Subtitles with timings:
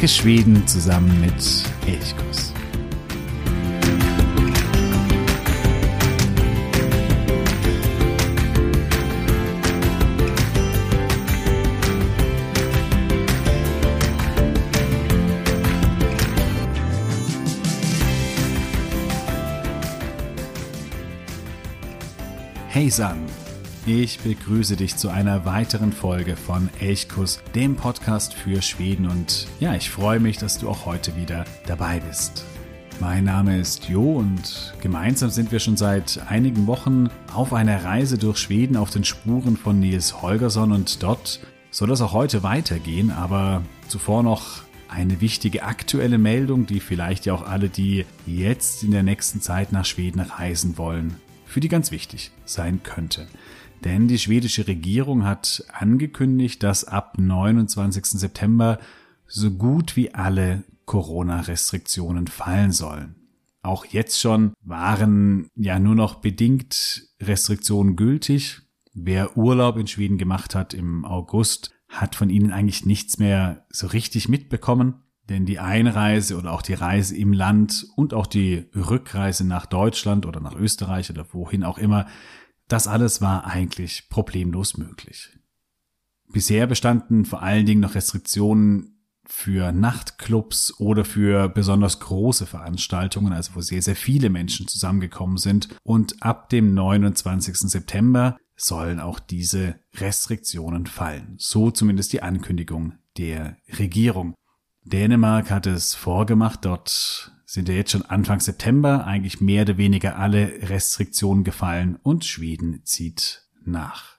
[0.00, 1.34] Entdecke Schweden zusammen mit
[1.86, 2.54] Elchkuss.
[22.68, 23.18] Hey San,
[23.90, 29.74] ich begrüße dich zu einer weiteren Folge von Elchkuss, dem Podcast für Schweden und ja,
[29.74, 32.44] ich freue mich, dass du auch heute wieder dabei bist.
[33.00, 38.16] Mein Name ist Jo und gemeinsam sind wir schon seit einigen Wochen auf einer Reise
[38.16, 41.40] durch Schweden auf den Spuren von Nils Holgersson und dort
[41.72, 47.34] soll es auch heute weitergehen, aber zuvor noch eine wichtige aktuelle Meldung, die vielleicht ja
[47.34, 51.90] auch alle, die jetzt in der nächsten Zeit nach Schweden reisen wollen, für die ganz
[51.90, 53.26] wichtig sein könnte.
[53.84, 58.04] Denn die schwedische Regierung hat angekündigt, dass ab 29.
[58.06, 58.78] September
[59.26, 63.14] so gut wie alle Corona-Restriktionen fallen sollen.
[63.62, 68.62] Auch jetzt schon waren ja nur noch bedingt Restriktionen gültig.
[68.92, 73.86] Wer Urlaub in Schweden gemacht hat im August, hat von ihnen eigentlich nichts mehr so
[73.86, 75.02] richtig mitbekommen.
[75.28, 80.26] Denn die Einreise oder auch die Reise im Land und auch die Rückreise nach Deutschland
[80.26, 82.06] oder nach Österreich oder wohin auch immer,
[82.72, 85.36] das alles war eigentlich problemlos möglich.
[86.28, 93.54] Bisher bestanden vor allen Dingen noch Restriktionen für Nachtclubs oder für besonders große Veranstaltungen, also
[93.54, 95.68] wo sehr, sehr viele Menschen zusammengekommen sind.
[95.82, 97.56] Und ab dem 29.
[97.70, 101.36] September sollen auch diese Restriktionen fallen.
[101.38, 104.34] So zumindest die Ankündigung der Regierung.
[104.82, 106.64] Dänemark hat es vorgemacht.
[106.64, 112.24] Dort sind ja jetzt schon Anfang September eigentlich mehr oder weniger alle Restriktionen gefallen und
[112.24, 114.18] Schweden zieht nach.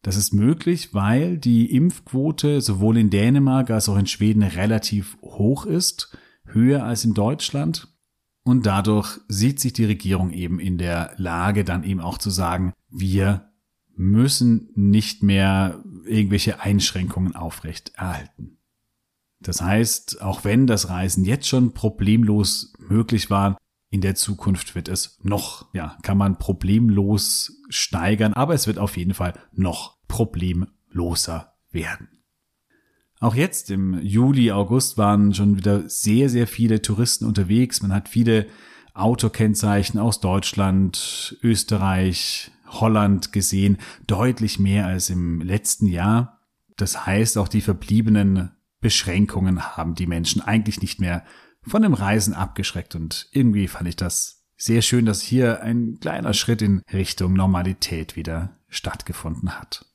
[0.00, 5.66] Das ist möglich, weil die Impfquote sowohl in Dänemark als auch in Schweden relativ hoch
[5.66, 6.16] ist,
[6.46, 7.88] höher als in Deutschland.
[8.44, 12.72] Und dadurch sieht sich die Regierung eben in der Lage, dann eben auch zu sagen,
[12.88, 13.50] wir
[13.94, 18.56] müssen nicht mehr irgendwelche Einschränkungen aufrecht erhalten.
[19.44, 23.58] Das heißt, auch wenn das Reisen jetzt schon problemlos möglich war,
[23.90, 28.96] in der Zukunft wird es noch, ja, kann man problemlos steigern, aber es wird auf
[28.96, 32.08] jeden Fall noch problemloser werden.
[33.20, 37.82] Auch jetzt im Juli, August waren schon wieder sehr, sehr viele Touristen unterwegs.
[37.82, 38.46] Man hat viele
[38.94, 46.40] Autokennzeichen aus Deutschland, Österreich, Holland gesehen, deutlich mehr als im letzten Jahr.
[46.76, 48.53] Das heißt, auch die verbliebenen
[48.84, 51.24] Beschränkungen haben die Menschen eigentlich nicht mehr
[51.62, 56.34] von dem Reisen abgeschreckt und irgendwie fand ich das sehr schön, dass hier ein kleiner
[56.34, 59.86] Schritt in Richtung Normalität wieder stattgefunden hat.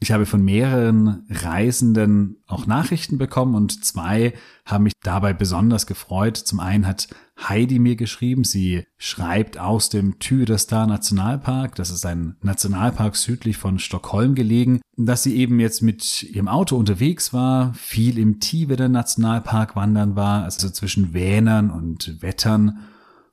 [0.00, 4.32] Ich habe von mehreren Reisenden auch Nachrichten bekommen und zwei
[4.64, 6.36] haben mich dabei besonders gefreut.
[6.36, 12.36] Zum einen hat Heidi mir geschrieben, sie schreibt aus dem Tyresta Nationalpark, das ist ein
[12.42, 18.18] Nationalpark südlich von Stockholm gelegen, dass sie eben jetzt mit ihrem Auto unterwegs war, viel
[18.18, 22.80] im Tiveden Nationalpark wandern war, also zwischen Vänern und Wettern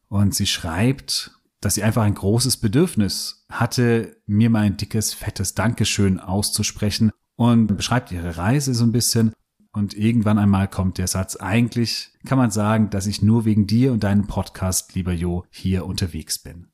[0.08, 1.35] und sie schreibt,
[1.66, 7.66] dass sie einfach ein großes Bedürfnis hatte, mir mal ein dickes, fettes Dankeschön auszusprechen und
[7.76, 9.34] beschreibt ihre Reise so ein bisschen.
[9.72, 13.94] Und irgendwann einmal kommt der Satz, eigentlich kann man sagen, dass ich nur wegen dir
[13.94, 16.68] und deinem Podcast, lieber Jo, hier unterwegs bin.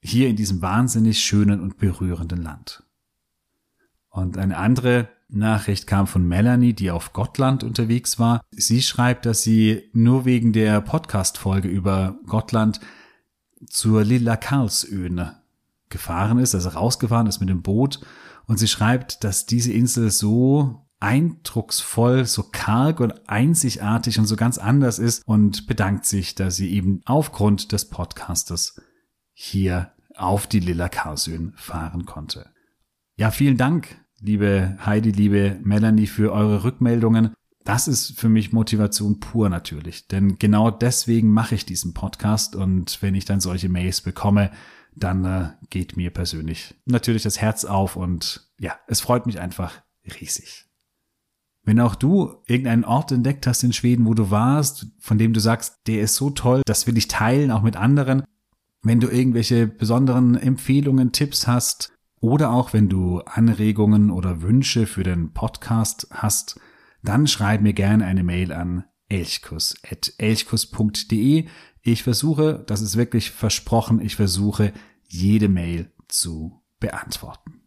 [0.00, 2.84] Hier in diesem wahnsinnig schönen und berührenden Land.
[4.10, 8.42] Und eine andere Nachricht kam von Melanie, die auf Gottland unterwegs war.
[8.52, 12.78] Sie schreibt, dass sie nur wegen der Podcast-Folge über Gottland
[13.68, 15.42] zur Lilla Karlsöhne
[15.88, 18.00] gefahren ist, also rausgefahren ist mit dem Boot.
[18.46, 24.58] Und sie schreibt, dass diese Insel so eindrucksvoll, so karg und einzigartig und so ganz
[24.58, 28.80] anders ist und bedankt sich, dass sie eben aufgrund des Podcastes
[29.32, 32.50] hier auf die Lilla Karlsöhn fahren konnte.
[33.16, 37.34] Ja, vielen Dank, liebe Heidi, liebe Melanie, für eure Rückmeldungen.
[37.66, 43.02] Das ist für mich Motivation pur natürlich, denn genau deswegen mache ich diesen Podcast und
[43.02, 44.52] wenn ich dann solche Mails bekomme,
[44.94, 49.82] dann äh, geht mir persönlich natürlich das Herz auf und ja, es freut mich einfach
[50.20, 50.66] riesig.
[51.64, 55.40] Wenn auch du irgendeinen Ort entdeckt hast in Schweden, wo du warst, von dem du
[55.40, 58.22] sagst, der ist so toll, das will ich teilen, auch mit anderen.
[58.82, 65.02] Wenn du irgendwelche besonderen Empfehlungen, Tipps hast oder auch wenn du Anregungen oder Wünsche für
[65.02, 66.60] den Podcast hast,
[67.08, 71.46] dann schreib mir gerne eine Mail an elchkus.elchkus.de.
[71.82, 74.72] Ich versuche, das ist wirklich versprochen, ich versuche,
[75.08, 77.60] jede Mail zu beantworten.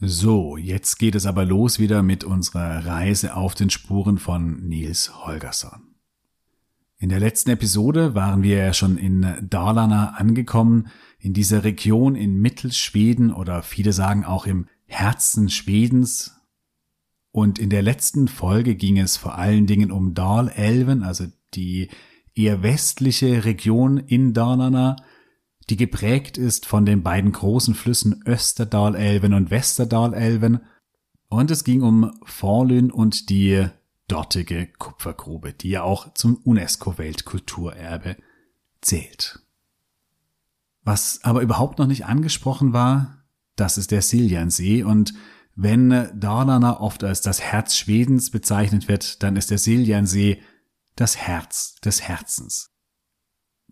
[0.00, 5.24] So, jetzt geht es aber los wieder mit unserer Reise auf den Spuren von Nils
[5.24, 5.94] Holgersson.
[6.98, 10.88] In der letzten Episode waren wir ja schon in Dalarna angekommen,
[11.18, 16.40] in dieser Region in Mittelschweden oder viele sagen auch im Herzen Schwedens.
[17.34, 21.88] Und in der letzten Folge ging es vor allen Dingen um Dalälven, also die
[22.32, 24.94] eher westliche Region in Dalarna,
[25.68, 30.60] die geprägt ist von den beiden großen Flüssen Österdalälven und Westerdalälven.
[31.26, 33.66] Und es ging um Forlün und die
[34.06, 38.16] dortige Kupfergrube, die ja auch zum UNESCO-Weltkulturerbe
[38.80, 39.40] zählt.
[40.84, 43.24] Was aber überhaupt noch nicht angesprochen war,
[43.56, 45.14] das ist der Siljansee und
[45.56, 50.40] wenn Dalarna oft als das Herz Schwedens bezeichnet wird, dann ist der Siljansee
[50.96, 52.70] das Herz des Herzens.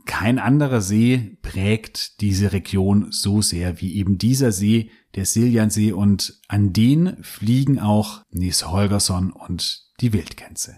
[0.04, 6.40] Kein anderer See prägt diese Region so sehr wie eben dieser See, der Siljansee, und
[6.48, 10.76] an den fliegen auch Nies Holgersson und die Wildgänse.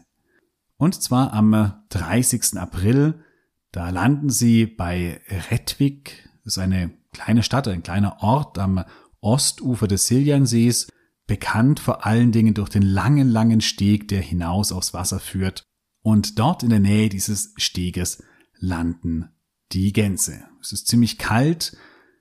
[0.76, 2.58] Und zwar am 30.
[2.58, 3.22] April,
[3.72, 8.84] da landen sie bei Rettvik, das ist eine kleine Stadt, ein kleiner Ort am
[9.20, 10.88] Ostufer des Siljansees,
[11.26, 15.64] bekannt vor allen Dingen durch den langen, langen Steg, der hinaus aufs Wasser führt.
[16.02, 18.22] Und dort in der Nähe dieses Steges
[18.58, 19.30] landen
[19.72, 20.44] die Gänse.
[20.60, 21.76] Es ist ziemlich kalt.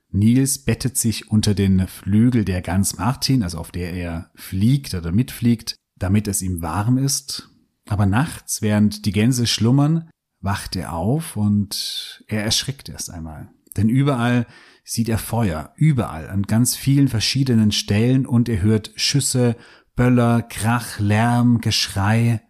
[0.09, 5.11] Nils bettet sich unter den Flügel der Gans Martin, also auf der er fliegt oder
[5.11, 7.49] mitfliegt, damit es ihm warm ist.
[7.87, 10.09] Aber nachts, während die Gänse schlummern,
[10.39, 13.51] wacht er auf und er erschrickt erst einmal.
[13.75, 14.45] Denn überall
[14.83, 19.55] sieht er Feuer, überall, an ganz vielen verschiedenen Stellen und er hört Schüsse,
[19.95, 22.41] Böller, Krach, Lärm, Geschrei.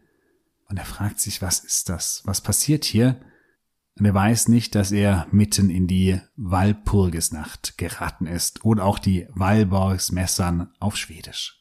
[0.68, 2.21] Und er fragt sich, was ist das?
[2.25, 3.19] Was passiert hier?
[4.00, 9.27] Und er weiß nicht, dass er mitten in die Walpurgisnacht geraten ist oder auch die
[9.33, 11.59] Walborgsmessern auf Schwedisch.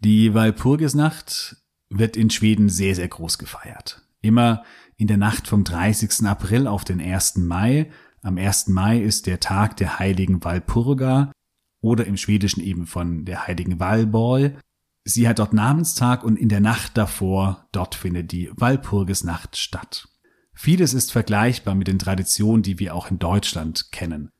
[0.00, 1.56] Die Walpurgisnacht
[1.90, 4.02] wird in Schweden sehr, sehr groß gefeiert.
[4.20, 4.64] Immer
[4.96, 6.26] in der Nacht vom 30.
[6.26, 7.36] April auf den 1.
[7.36, 7.90] Mai.
[8.22, 8.68] Am 1.
[8.68, 11.32] Mai ist der Tag der heiligen Walpurga
[11.80, 14.60] oder im Schwedischen eben von der heiligen Valborg.
[15.04, 20.08] Sie hat dort Namenstag und in der Nacht davor, dort findet die Walpurgisnacht statt.
[20.52, 24.30] Vieles ist vergleichbar mit den Traditionen, die wir auch in Deutschland kennen.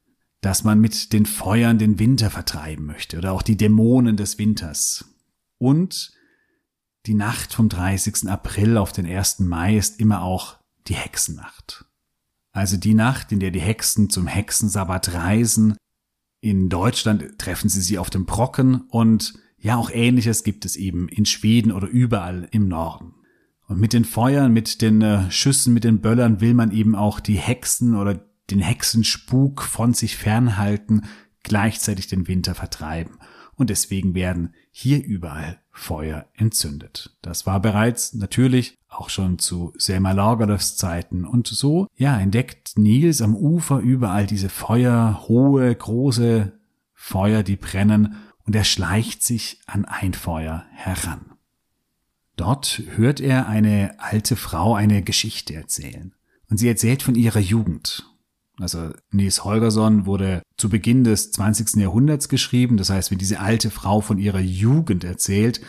[0.43, 5.07] Dass man mit den Feuern den Winter vertreiben möchte oder auch die Dämonen des Winters.
[5.57, 6.13] Und
[7.07, 8.29] die Nacht vom 30.
[8.29, 9.41] April auf den 1.
[9.41, 11.87] Mai ist immer auch die Hexennacht.
[12.53, 15.77] Also die Nacht, in der die Hexen zum Hexensabbat reisen.
[16.41, 21.09] In Deutschland treffen sie sie auf dem Brocken und ja, auch ähnliches gibt es eben
[21.09, 23.15] in Schweden oder überall im Norden.
[23.67, 27.21] Und mit den Feuern, mit den äh, Schüssen, mit den Böllern will man eben auch
[27.21, 31.05] die Hexen oder den Hexenspuk von sich fernhalten,
[31.43, 33.19] gleichzeitig den Winter vertreiben.
[33.55, 37.17] Und deswegen werden hier überall Feuer entzündet.
[37.23, 41.25] Das war bereits natürlich auch schon zu Selma Lagerlöfs Zeiten.
[41.25, 46.53] Und so, ja, entdeckt Nils am Ufer überall diese Feuer, hohe, große
[46.95, 51.33] Feuer, die brennen, und er schleicht sich an ein Feuer heran.
[52.37, 56.15] Dort hört er eine alte Frau eine Geschichte erzählen.
[56.49, 58.10] Und sie erzählt von ihrer Jugend.
[58.61, 61.77] Also Nils Holgersson wurde zu Beginn des 20.
[61.77, 62.77] Jahrhunderts geschrieben.
[62.77, 65.61] Das heißt, wenn diese alte Frau von ihrer Jugend erzählt,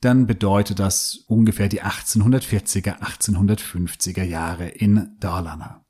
[0.00, 5.84] dann bedeutet das ungefähr die 1840er, 1850er Jahre in Dalarna.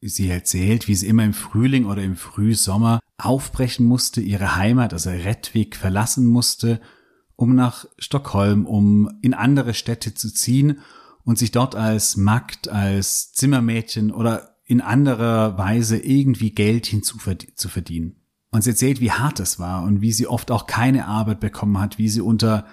[0.00, 5.10] Sie erzählt, wie sie immer im Frühling oder im Frühsommer aufbrechen musste, ihre Heimat, also
[5.10, 6.80] Rettwig, verlassen musste
[7.40, 10.80] um nach Stockholm, um in andere Städte zu ziehen
[11.24, 18.20] und sich dort als Magd, als Zimmermädchen oder in anderer Weise irgendwie Geld hinzuverdienen.
[18.52, 21.80] Und sie erzählt, wie hart es war und wie sie oft auch keine Arbeit bekommen
[21.80, 22.66] hat, wie sie unter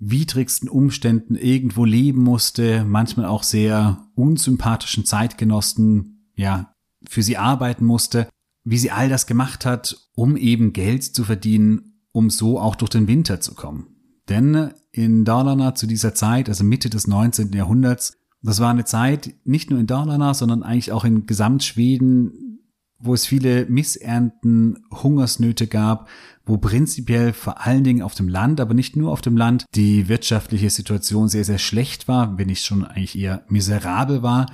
[0.00, 6.74] widrigsten Umständen irgendwo leben musste, manchmal auch sehr unsympathischen Zeitgenossen, ja,
[7.08, 8.28] für sie arbeiten musste,
[8.64, 12.90] wie sie all das gemacht hat, um eben Geld zu verdienen, um so auch durch
[12.90, 13.86] den Winter zu kommen.
[14.28, 17.52] Denn in Dalarna zu dieser Zeit, also Mitte des 19.
[17.52, 22.60] Jahrhunderts, das war eine Zeit nicht nur in Dalarna, sondern eigentlich auch in Gesamtschweden,
[22.98, 26.08] wo es viele Missernten, Hungersnöte gab,
[26.44, 30.08] wo prinzipiell vor allen Dingen auf dem Land, aber nicht nur auf dem Land, die
[30.08, 34.46] wirtschaftliche Situation sehr, sehr schlecht war, wenn nicht schon eigentlich eher miserabel war.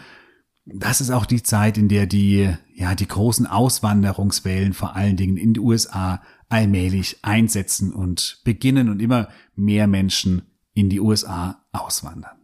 [0.66, 5.36] Das ist auch die Zeit, in der die, ja, die großen Auswanderungswellen vor allen Dingen
[5.36, 10.42] in die USA allmählich einsetzen und beginnen und immer mehr Menschen
[10.74, 12.39] in die USA auswandern.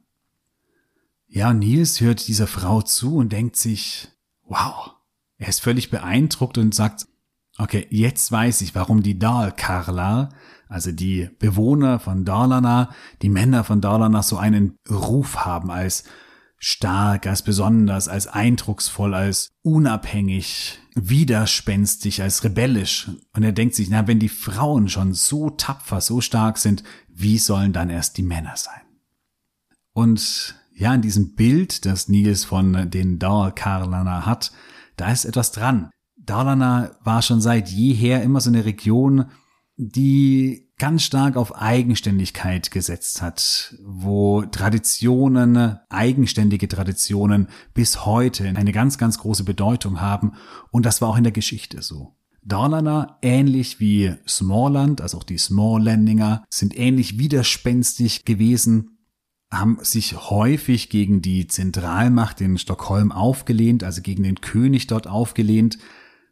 [1.36, 4.08] Ja, Nils hört dieser Frau zu und denkt sich,
[4.44, 4.92] wow,
[5.36, 7.06] er ist völlig beeindruckt und sagt,
[7.58, 10.30] okay, jetzt weiß ich, warum die Dalkarlar,
[10.66, 12.88] also die Bewohner von Dalarna,
[13.20, 16.04] die Männer von Dalarna so einen Ruf haben als
[16.56, 23.10] stark, als besonders, als eindrucksvoll, als unabhängig, widerspenstig, als rebellisch.
[23.34, 27.36] Und er denkt sich, na, wenn die Frauen schon so tapfer, so stark sind, wie
[27.36, 28.80] sollen dann erst die Männer sein?
[29.92, 34.52] Und ja, in diesem Bild, das Nils von den Dalarkarlana hat,
[34.96, 35.90] da ist etwas dran.
[36.16, 39.26] Dalarna war schon seit jeher immer so eine Region,
[39.76, 48.98] die ganz stark auf Eigenständigkeit gesetzt hat, wo Traditionen, eigenständige Traditionen bis heute eine ganz,
[48.98, 50.32] ganz große Bedeutung haben.
[50.70, 52.16] Und das war auch in der Geschichte so.
[52.42, 58.95] Dalarna, ähnlich wie Smallland, also auch die Smalllandinger, sind ähnlich widerspenstig gewesen,
[59.58, 65.78] haben sich häufig gegen die Zentralmacht in Stockholm aufgelehnt, also gegen den König dort aufgelehnt,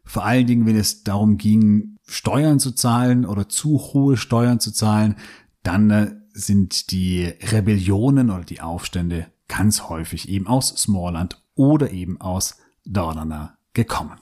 [0.03, 4.71] vor allen Dingen, wenn es darum ging, Steuern zu zahlen oder zu hohe Steuern zu
[4.71, 5.15] zahlen,
[5.63, 12.21] dann äh, sind die Rebellionen oder die Aufstände ganz häufig eben aus Smallland oder eben
[12.21, 14.19] aus Dalarna gekommen.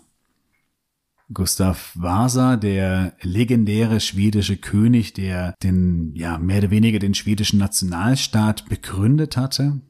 [1.33, 8.69] Gustav Vasa, der legendäre schwedische König, der den, ja, mehr oder weniger den schwedischen Nationalstaat
[8.69, 9.81] begründet hatte,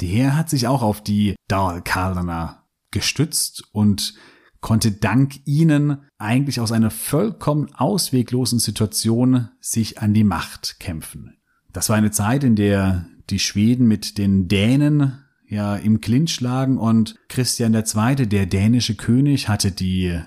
[0.00, 4.14] der hat sich auch auf die Dalkarlana gestützt und
[4.60, 11.36] konnte dank ihnen eigentlich aus einer vollkommen ausweglosen Situation sich an die Macht kämpfen.
[11.72, 16.78] Das war eine Zeit, in der die Schweden mit den Dänen ja im Clinch lagen
[16.78, 20.18] und Christian II., der dänische König, hatte die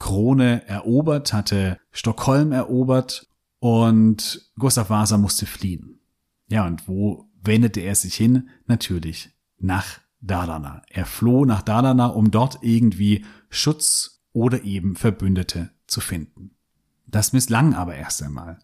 [0.00, 3.28] Krone erobert, hatte Stockholm erobert
[3.60, 6.00] und Gustav Vasa musste fliehen.
[6.48, 8.48] Ja, und wo wendete er sich hin?
[8.66, 10.82] Natürlich nach Dalarna.
[10.88, 16.52] Er floh nach Dalarna, um dort irgendwie Schutz oder eben Verbündete zu finden.
[17.06, 18.58] Das misslang aber erst einmal.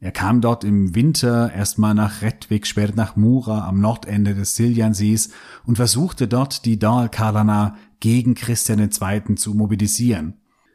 [0.00, 5.30] Er kam dort im Winter erstmal nach Redvik, später nach Mura am Nordende des Siljansees
[5.64, 9.34] und versuchte dort die Dalkarlana gegen Christian II.
[9.36, 10.34] zu mobilisieren.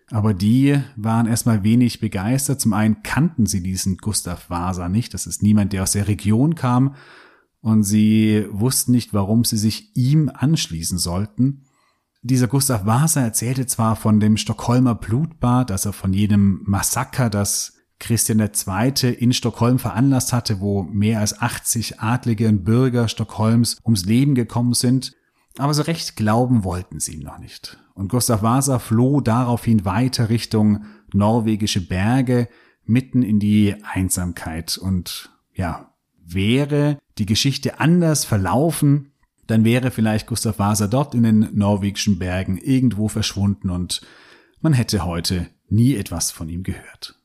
[0.09, 2.59] Aber die waren erstmal wenig begeistert.
[2.59, 5.13] Zum einen kannten sie diesen Gustav Vasa nicht.
[5.13, 6.95] Das ist niemand, der aus der Region kam
[7.61, 11.65] und sie wussten nicht, warum sie sich ihm anschließen sollten.
[12.23, 18.39] Dieser Gustav Vasa erzählte zwar von dem Stockholmer Blutbad, also von jedem Massaker, das Christian
[18.39, 19.13] II.
[19.13, 24.73] in Stockholm veranlasst hatte, wo mehr als 80 Adlige und Bürger Stockholms ums Leben gekommen
[24.73, 25.13] sind,
[25.59, 27.77] aber so recht glauben wollten sie ihm noch nicht.
[27.93, 32.47] Und Gustav Vasa floh daraufhin weiter Richtung norwegische Berge,
[32.85, 35.93] mitten in die Einsamkeit und ja,
[36.25, 39.11] wäre die Geschichte anders verlaufen,
[39.47, 44.01] dann wäre vielleicht Gustav Vasa dort in den norwegischen Bergen irgendwo verschwunden und
[44.61, 47.19] man hätte heute nie etwas von ihm gehört.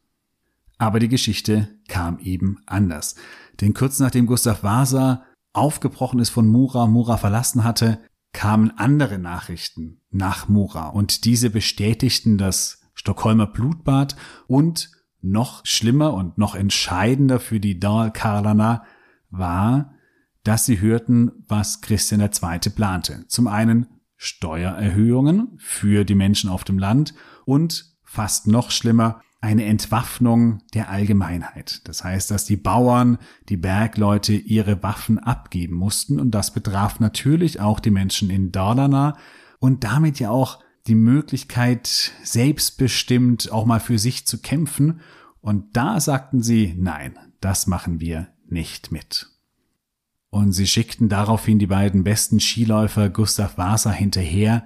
[0.78, 3.14] Aber die Geschichte kam eben anders.
[3.60, 8.00] Denn kurz nachdem Gustav Vasa aufgebrochen ist von Mura, Mura verlassen hatte,
[8.34, 14.90] kamen andere Nachrichten nach Mura und diese bestätigten das Stockholmer Blutbad und
[15.22, 18.84] noch schlimmer und noch entscheidender für die Dal Karlana
[19.30, 19.94] war,
[20.42, 22.70] dass sie hörten, was Christian II.
[22.74, 23.24] plante.
[23.28, 23.86] Zum einen
[24.16, 27.14] Steuererhöhungen für die Menschen auf dem Land
[27.46, 31.86] und fast noch schlimmer, eine Entwaffnung der Allgemeinheit.
[31.86, 33.18] Das heißt, dass die Bauern,
[33.50, 39.18] die Bergleute ihre Waffen abgeben mussten und das betraf natürlich auch die Menschen in Dalarna
[39.60, 45.00] und damit ja auch die Möglichkeit, selbstbestimmt auch mal für sich zu kämpfen.
[45.40, 49.28] Und da sagten sie, nein, das machen wir nicht mit.
[50.30, 54.64] Und sie schickten daraufhin die beiden besten Skiläufer Gustav Vasa hinterher.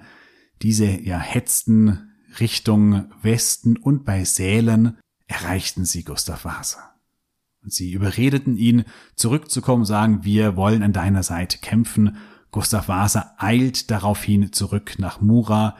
[0.61, 2.08] Diese ja hetzten
[2.39, 6.95] Richtung Westen und bei Sälen erreichten sie Gustav Vasa.
[7.61, 12.17] Und sie überredeten ihn, zurückzukommen, sagen, wir wollen an deiner Seite kämpfen.
[12.51, 15.75] Gustav Vasa eilt daraufhin zurück nach Mura.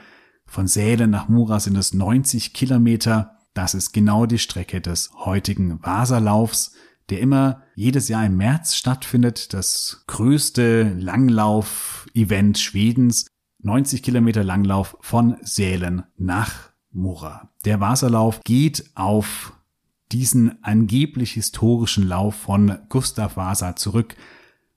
[0.45, 3.37] Von Sälen nach Mura sind es 90 Kilometer.
[3.53, 6.73] Das ist genau die Strecke des heutigen Vasalaufs
[7.09, 9.53] der immer jedes Jahr im März stattfindet.
[9.53, 13.27] Das größte Langlauf-Event Schwedens.
[13.59, 17.49] 90 Kilometer Langlauf von Sälen nach Mora.
[17.65, 19.53] Der Wasserlauf geht auf
[20.11, 24.15] diesen angeblich historischen Lauf von Gustav Vasa zurück.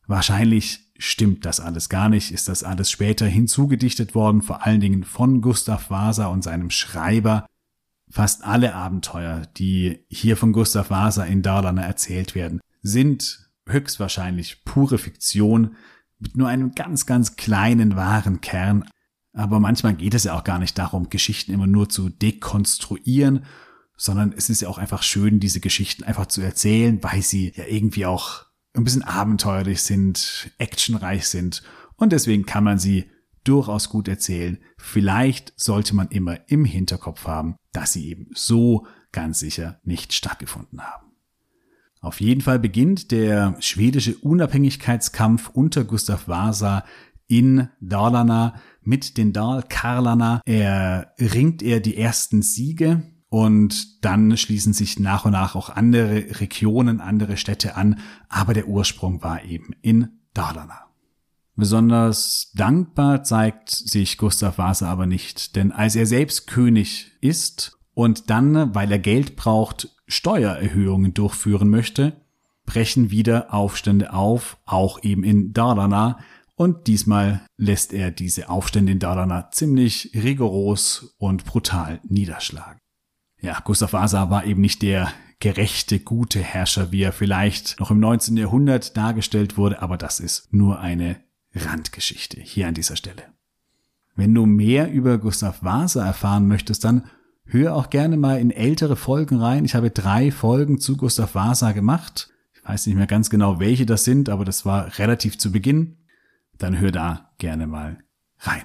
[0.07, 5.05] Wahrscheinlich stimmt das alles gar nicht, ist das alles später hinzugedichtet worden, vor allen Dingen
[5.05, 7.47] von Gustav Vasa und seinem Schreiber
[8.13, 14.99] Fast alle Abenteuer, die hier von Gustav Vasa in Dalarna erzählt werden, sind höchstwahrscheinlich pure
[14.99, 15.77] Fiktion
[16.23, 18.89] mit nur einem ganz, ganz kleinen wahren Kern.
[19.35, 23.45] Aber manchmal geht es ja auch gar nicht darum, Geschichten immer nur zu dekonstruieren,
[23.97, 27.65] sondern es ist ja auch einfach schön, diese Geschichten einfach zu erzählen, weil sie ja
[27.65, 31.63] irgendwie auch ein bisschen abenteuerlich sind, actionreich sind
[31.97, 33.11] und deswegen kann man sie
[33.45, 34.59] durchaus gut erzählen.
[34.79, 40.81] Vielleicht sollte man immer im Hinterkopf haben, dass sie eben so ganz sicher nicht stattgefunden
[40.81, 41.12] haben.
[42.03, 46.85] Auf jeden Fall beginnt der schwedische Unabhängigkeitskampf unter Gustav Vasa
[47.29, 50.43] in Dalarna mit den Dalkarlarna.
[50.45, 56.41] Er ringt er die ersten Siege und dann schließen sich nach und nach auch andere
[56.41, 60.89] Regionen, andere Städte an, aber der Ursprung war eben in Dalarna.
[61.55, 68.29] Besonders dankbar zeigt sich Gustav Vasa aber nicht, denn als er selbst König ist und
[68.29, 72.21] dann, weil er Geld braucht, Steuererhöhungen durchführen möchte,
[72.65, 76.19] brechen wieder Aufstände auf, auch eben in Dalarna,
[76.55, 82.79] und diesmal lässt er diese Aufstände in Dalarna ziemlich rigoros und brutal niederschlagen.
[83.41, 87.99] Ja, Gustav Vasa war eben nicht der gerechte, gute Herrscher, wie er vielleicht noch im
[87.99, 88.37] 19.
[88.37, 91.21] Jahrhundert dargestellt wurde, aber das ist nur eine
[91.55, 93.25] Randgeschichte hier an dieser Stelle.
[94.15, 97.07] Wenn du mehr über Gustav Vasa erfahren möchtest, dann
[97.53, 99.65] hör auch gerne mal in ältere Folgen rein.
[99.65, 102.31] Ich habe drei Folgen zu Gustav Vasa gemacht.
[102.55, 105.99] Ich weiß nicht mehr ganz genau, welche das sind, aber das war relativ zu Beginn.
[106.59, 107.99] Dann hör da gerne mal
[108.39, 108.63] rein.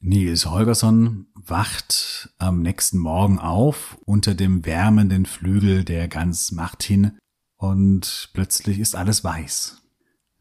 [0.00, 7.18] Nils Holgersson wacht am nächsten Morgen auf unter dem wärmenden Flügel der Gans Martin
[7.56, 9.82] und plötzlich ist alles weiß.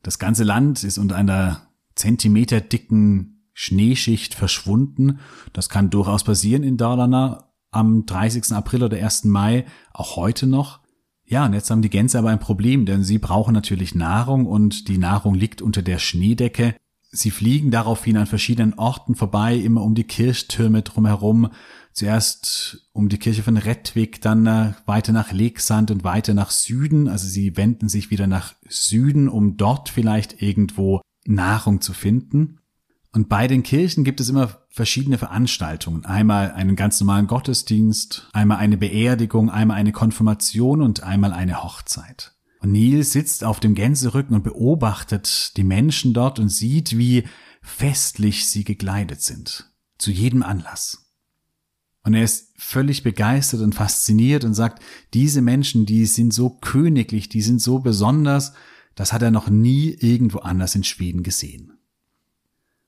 [0.01, 5.19] Das ganze Land ist unter einer zentimeterdicken Schneeschicht verschwunden.
[5.51, 8.53] Das kann durchaus passieren in Dalarna am 30.
[8.53, 9.25] April oder 1.
[9.25, 10.79] Mai, auch heute noch.
[11.25, 14.87] Ja, und jetzt haben die Gänse aber ein Problem, denn sie brauchen natürlich Nahrung und
[14.87, 16.73] die Nahrung liegt unter der Schneedecke.
[17.11, 21.49] Sie fliegen daraufhin an verschiedenen Orten vorbei, immer um die Kirchtürme drumherum.
[21.91, 27.09] Zuerst um die Kirche von Rettwig, dann äh, weiter nach Legsand und weiter nach Süden.
[27.09, 32.59] Also sie wenden sich wieder nach Süden, um dort vielleicht irgendwo Nahrung zu finden.
[33.11, 36.05] Und bei den Kirchen gibt es immer verschiedene Veranstaltungen.
[36.05, 42.35] Einmal einen ganz normalen Gottesdienst, einmal eine Beerdigung, einmal eine Konfirmation und einmal eine Hochzeit.
[42.61, 47.23] Und Neil sitzt auf dem Gänserücken und beobachtet die Menschen dort und sieht, wie
[47.61, 49.71] festlich sie gekleidet sind.
[49.97, 51.09] Zu jedem Anlass.
[52.03, 57.27] Und er ist völlig begeistert und fasziniert und sagt, diese Menschen, die sind so königlich,
[57.29, 58.53] die sind so besonders,
[58.95, 61.78] das hat er noch nie irgendwo anders in Schweden gesehen.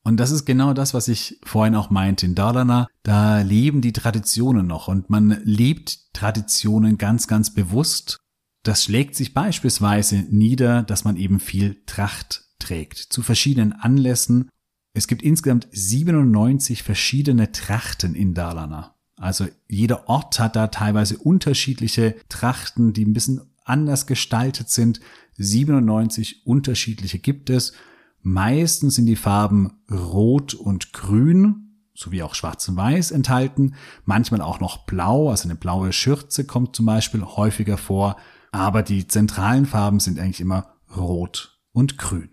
[0.04, 2.26] Und das ist genau das, was ich vorhin auch meinte.
[2.26, 8.22] In Dalarna, da leben die Traditionen noch und man lebt Traditionen ganz, ganz bewusst
[8.64, 14.50] das schlägt sich beispielsweise nieder, dass man eben viel Tracht trägt zu verschiedenen Anlässen.
[14.94, 18.96] Es gibt insgesamt 97 verschiedene Trachten in Dalarna.
[19.18, 25.00] Also jeder Ort hat da teilweise unterschiedliche Trachten, die ein bisschen anders gestaltet sind.
[25.38, 27.74] 97 unterschiedliche gibt es.
[28.22, 33.76] Meistens sind die Farben rot und grün sowie auch schwarz und weiß enthalten.
[34.06, 38.16] Manchmal auch noch blau, also eine blaue Schürze kommt zum Beispiel häufiger vor
[38.52, 42.30] aber die zentralen Farben sind eigentlich immer rot und grün.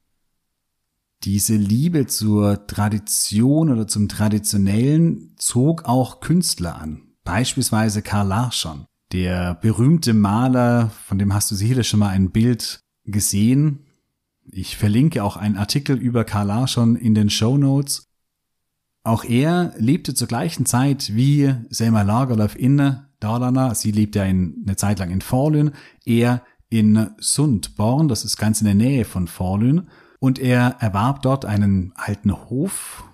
[1.25, 9.55] Diese Liebe zur Tradition oder zum Traditionellen zog auch Künstler an, beispielsweise Karl Larsson, der
[9.55, 13.85] berühmte Maler, von dem hast du sicherlich schon mal ein Bild gesehen.
[14.51, 18.09] Ich verlinke auch einen Artikel über Karl Larsson in den Show Notes.
[19.05, 23.75] Auch er lebte zur gleichen Zeit wie Selma Lagerlöf in Dalarna.
[23.75, 25.73] Sie lebt ja in, eine Zeit lang in Forlün,
[26.05, 29.89] er in Sundborn, das ist ganz in der Nähe von Forlün.
[30.21, 33.05] Und er erwarb dort einen alten Hof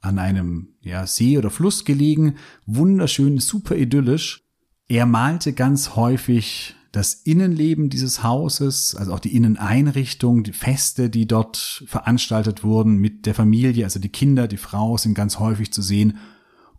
[0.00, 4.42] an einem ja, See oder Fluss gelegen, wunderschön, super idyllisch.
[4.88, 11.26] Er malte ganz häufig das Innenleben dieses Hauses, also auch die Inneneinrichtung, die Feste, die
[11.26, 15.82] dort veranstaltet wurden mit der Familie, also die Kinder, die Frau sind ganz häufig zu
[15.82, 16.18] sehen,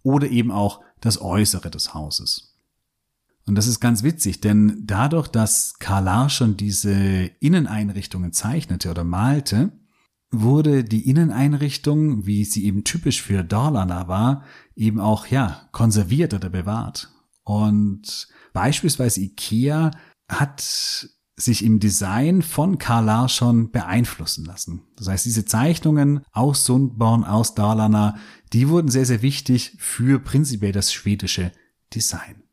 [0.03, 2.55] oder eben auch das Äußere des Hauses.
[3.45, 6.93] Und das ist ganz witzig, denn dadurch, dass Karl Larsson diese
[7.39, 9.71] Inneneinrichtungen zeichnete oder malte,
[10.31, 14.43] wurde die Inneneinrichtung, wie sie eben typisch für Dalarna war,
[14.75, 17.09] eben auch, ja, konserviert oder bewahrt.
[17.47, 19.91] Und beispielsweise Ikea
[20.27, 24.81] hat sich im Design von Karl Larsson beeinflussen lassen.
[24.97, 28.17] Das heißt, diese Zeichnungen aus Sundborn, aus Dalarna,
[28.51, 31.53] die wurden sehr, sehr wichtig für prinzipiell das schwedische
[31.93, 32.43] Design.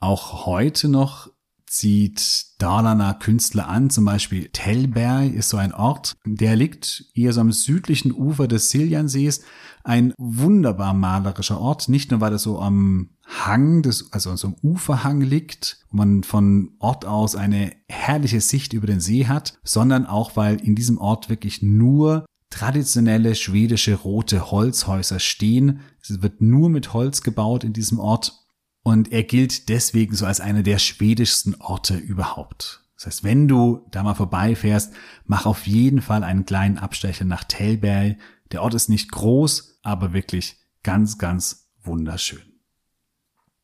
[0.00, 1.30] Auch heute noch
[1.66, 3.90] zieht Dalarner Künstler an.
[3.90, 8.70] Zum Beispiel Tellberg ist so ein Ort, der liegt eher so am südlichen Ufer des
[8.70, 9.42] Siljansees.
[9.84, 14.56] Ein wunderbar malerischer Ort, nicht nur weil er so am Hang, des, also so einem
[14.62, 20.06] Uferhang liegt, wo man von Ort aus eine herrliche Sicht über den See hat, sondern
[20.06, 25.80] auch weil in diesem Ort wirklich nur traditionelle schwedische rote Holzhäuser stehen.
[26.00, 28.45] Es wird nur mit Holz gebaut in diesem Ort
[28.86, 32.84] und er gilt deswegen so als einer der schwedischsten Orte überhaupt.
[32.94, 34.94] Das heißt, wenn du da mal vorbeifährst,
[35.24, 38.16] mach auf jeden Fall einen kleinen Abstecher nach Tellberg.
[38.52, 42.44] Der Ort ist nicht groß, aber wirklich ganz, ganz wunderschön.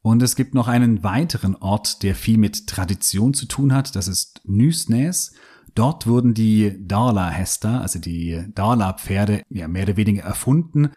[0.00, 3.94] Und es gibt noch einen weiteren Ort, der viel mit Tradition zu tun hat.
[3.94, 5.34] Das ist Nysnäs.
[5.76, 10.90] Dort wurden die Darla-Hester, also die Darla-Pferde, ja, mehr oder weniger erfunden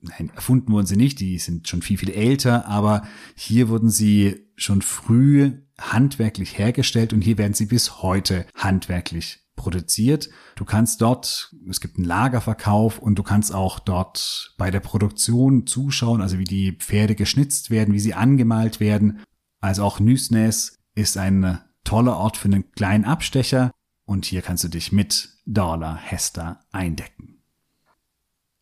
[0.00, 3.02] nein, erfunden wurden sie nicht, die sind schon viel, viel älter, aber
[3.34, 10.30] hier wurden sie schon früh handwerklich hergestellt und hier werden sie bis heute handwerklich produziert.
[10.56, 15.66] Du kannst dort, es gibt einen Lagerverkauf und du kannst auch dort bei der Produktion
[15.66, 19.20] zuschauen, also wie die Pferde geschnitzt werden, wie sie angemalt werden.
[19.60, 23.70] Also auch Nüsnes ist ein toller Ort für einen kleinen Abstecher
[24.04, 27.29] und hier kannst du dich mit Dollar Hester eindecken.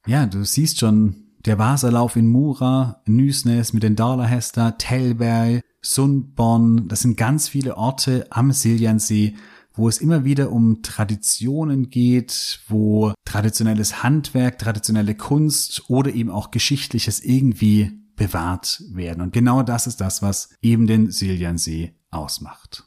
[0.08, 7.00] Ja, du siehst schon, der Wasserlauf in Mura, Nysnes mit den Dalarhester, Tellberg, Sundborn, das
[7.00, 9.36] sind ganz viele Orte am Siljansee,
[9.74, 16.52] wo es immer wieder um Traditionen geht, wo traditionelles Handwerk, traditionelle Kunst oder eben auch
[16.52, 19.20] geschichtliches irgendwie bewahrt werden.
[19.20, 22.84] Und genau das ist das, was eben den Siljansee ausmacht.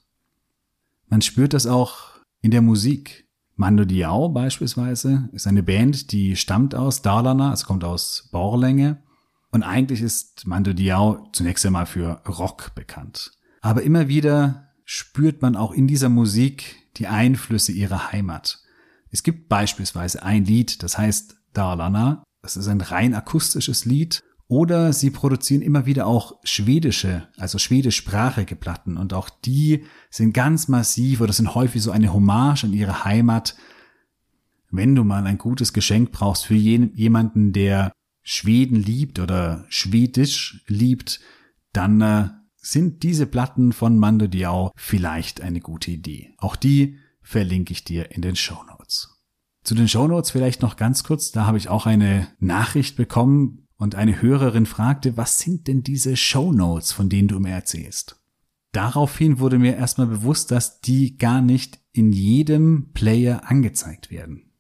[1.08, 3.28] Man spürt das auch in der Musik.
[3.62, 9.04] Mando Diao beispielsweise ist eine Band, die stammt aus Dalarna, also kommt aus Borlänge.
[9.52, 13.34] Und eigentlich ist Mando Diao zunächst einmal für Rock bekannt.
[13.62, 18.64] Aber immer wieder spürt man auch in dieser Musik die Einflüsse ihrer Heimat.
[19.12, 22.24] Es gibt beispielsweise ein Lied, das heißt Dalarna.
[22.42, 28.58] Das ist ein rein akustisches Lied oder sie produzieren immer wieder auch schwedische, also schwedischsprachige
[28.58, 33.06] Platten und auch die sind ganz massiv oder sind häufig so eine Hommage an ihre
[33.06, 33.56] Heimat.
[34.70, 41.22] Wenn du mal ein gutes Geschenk brauchst für jemanden, der Schweden liebt oder Schwedisch liebt,
[41.72, 46.34] dann äh, sind diese Platten von Mando Diao vielleicht eine gute Idee.
[46.38, 49.18] Auch die verlinke ich dir in den Show Notes.
[49.64, 53.62] Zu den Show Notes vielleicht noch ganz kurz, da habe ich auch eine Nachricht bekommen
[53.82, 58.16] und eine Hörerin fragte, was sind denn diese Show Notes, von denen du mir erzählst?
[58.74, 64.52] Daraufhin wurde mir erstmal bewusst, dass die gar nicht in jedem Player angezeigt werden.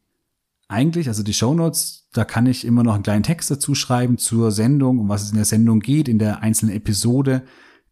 [0.67, 4.17] Eigentlich, also die Show Notes, da kann ich immer noch einen kleinen Text dazu schreiben
[4.17, 7.43] zur Sendung, um was es in der Sendung geht, in der einzelnen Episode.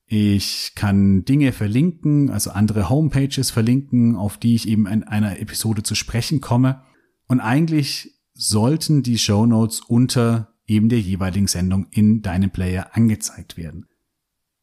[0.08, 5.84] Ich kann Dinge verlinken, also andere Homepages verlinken, auf die ich eben in einer Episode
[5.84, 6.82] zu sprechen komme.
[7.28, 13.58] Und eigentlich sollten die Show Notes unter eben der jeweiligen Sendung in deinem Player angezeigt
[13.58, 13.88] werden.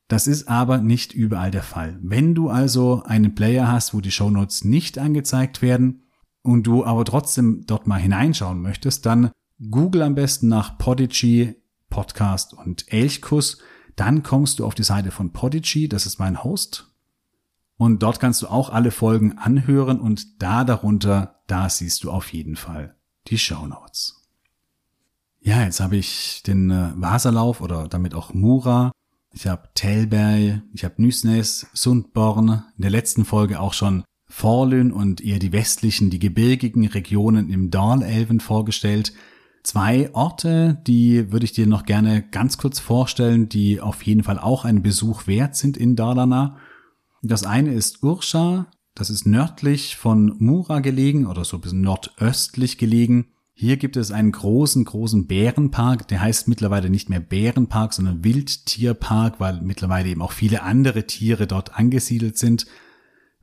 [0.08, 1.98] Das ist aber nicht überall der Fall.
[2.00, 6.02] Wenn du also einen Player hast, wo die Shownotes nicht angezeigt werden
[6.42, 9.32] und du aber trotzdem dort mal hineinschauen möchtest, dann
[9.70, 11.56] google am besten nach Podigy,
[11.90, 13.58] Podcast und Elchkuss.
[13.96, 16.92] Dann kommst du auf die Seite von Podigy, das ist mein Host.
[17.78, 22.32] Und dort kannst du auch alle Folgen anhören und da darunter, da siehst du auf
[22.32, 22.94] jeden Fall
[23.26, 24.25] die Shownotes.
[25.46, 28.90] Ja, jetzt habe ich den äh, Wasserlauf oder damit auch Mura.
[29.32, 35.20] Ich habe Telberg, ich habe Nysnes, Sundborn, in der letzten Folge auch schon Forlün und
[35.20, 39.12] eher die westlichen, die gebirgigen Regionen im Dalelven vorgestellt.
[39.62, 44.40] Zwei Orte, die würde ich dir noch gerne ganz kurz vorstellen, die auf jeden Fall
[44.40, 46.56] auch einen Besuch wert sind in Dalarna.
[47.22, 52.78] Das eine ist Urscha, das ist nördlich von Mura gelegen oder so ein bisschen nordöstlich
[52.78, 53.28] gelegen.
[53.58, 56.06] Hier gibt es einen großen, großen Bärenpark.
[56.08, 61.46] Der heißt mittlerweile nicht mehr Bärenpark, sondern Wildtierpark, weil mittlerweile eben auch viele andere Tiere
[61.46, 62.66] dort angesiedelt sind.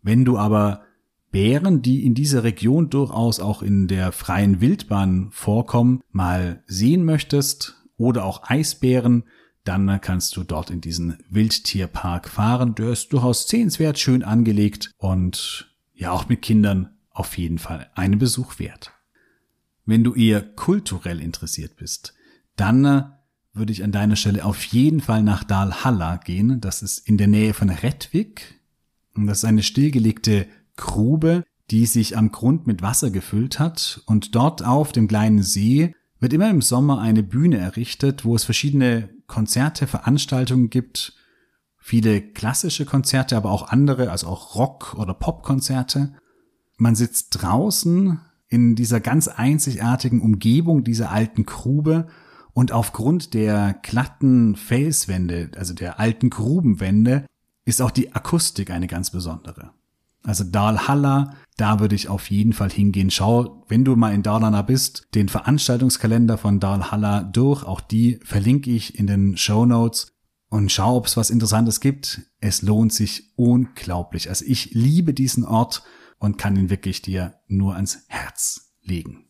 [0.04, 0.84] Wenn du aber
[1.32, 7.84] Bären, die in dieser Region durchaus auch in der freien Wildbahn vorkommen, mal sehen möchtest
[7.97, 9.23] oder auch Eisbären,
[9.63, 12.76] dann kannst du dort in diesen Wildtierpark fahren.
[12.76, 18.19] Der ist durchaus sehenswert, schön angelegt und ja auch mit Kindern auf jeden Fall einen
[18.19, 18.93] Besuch wert.
[19.86, 22.13] Wenn du eher kulturell interessiert bist,
[22.56, 23.04] dann äh,
[23.54, 26.62] würde ich an deiner Stelle auf jeden Fall nach Dalhalla gehen.
[26.62, 28.60] Das ist in der Nähe von Redvik.
[29.15, 34.02] Und das ist eine stillgelegte Grube, die sich am Grund mit Wasser gefüllt hat.
[34.06, 38.43] Und dort auf dem kleinen See wird immer im Sommer eine Bühne errichtet, wo es
[38.43, 41.13] verschiedene Konzerte, Veranstaltungen gibt
[41.84, 46.13] viele klassische Konzerte, aber auch andere, also auch Rock- oder Popkonzerte.
[46.78, 48.22] Man sitzt draußen
[48.54, 52.06] in dieser ganz einzigartigen Umgebung dieser alten Grube
[52.54, 57.26] und aufgrund der glatten Felswände, also der alten Grubenwände,
[57.66, 59.72] ist auch die Akustik eine ganz besondere.
[60.22, 63.10] Also Dalhalla, da würde ich auf jeden Fall hingehen.
[63.10, 67.63] Schau, wenn du mal in Dalarna bist, den Veranstaltungskalender von Dalhalla durch.
[67.63, 70.13] Auch die verlinke ich in den Show Notes
[70.50, 72.22] und schau, ob es was Interessantes gibt.
[72.39, 74.30] Es lohnt sich unglaublich.
[74.30, 75.82] Also ich liebe diesen Ort
[76.24, 79.26] und kann ihn wirklich dir nur ans Herz legen.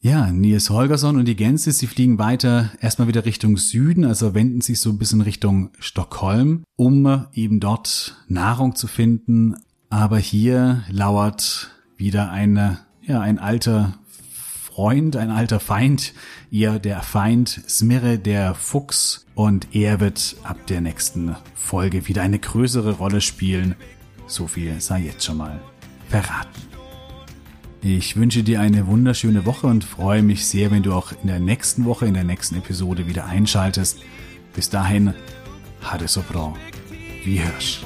[0.00, 4.60] Ja, Nils Holgersson und die Gänse, sie fliegen weiter erstmal wieder Richtung Süden, also wenden
[4.60, 9.54] sich so ein bisschen Richtung Stockholm, um eben dort Nahrung zu finden.
[9.88, 13.96] Aber hier lauert wieder eine, ja, ein alter
[14.32, 16.14] Freund, ein alter Feind,
[16.50, 22.40] ihr der Feind Smirre der Fuchs und er wird ab der nächsten Folge wieder eine
[22.40, 23.76] größere Rolle spielen.
[24.26, 25.60] So viel sei jetzt schon mal
[26.08, 26.62] verraten.
[27.82, 31.38] Ich wünsche dir eine wunderschöne Woche und freue mich sehr, wenn du auch in der
[31.38, 34.00] nächsten Woche, in der nächsten Episode wieder einschaltest.
[34.54, 35.14] Bis dahin,
[35.82, 36.54] Hade Sopran,
[37.24, 37.85] wie Hirsch.